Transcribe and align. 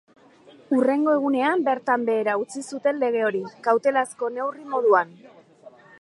Hurrengo 0.75 1.13
egunean, 1.17 1.61
bertan 1.67 2.07
behera 2.09 2.35
utzi 2.45 2.63
zuten 2.69 2.99
lege 3.05 3.23
hori, 3.29 3.45
kautelazko 3.69 4.31
neurri 4.39 4.67
moduan. 4.73 5.15